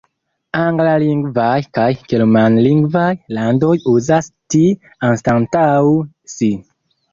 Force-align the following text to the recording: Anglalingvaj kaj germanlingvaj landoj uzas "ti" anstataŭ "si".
Anglalingvaj 0.59 1.59
kaj 1.79 1.89
germanlingvaj 2.13 3.05
landoj 3.39 3.71
uzas 3.93 4.33
"ti" 4.55 4.65
anstataŭ 5.13 5.71
"si". 6.37 6.53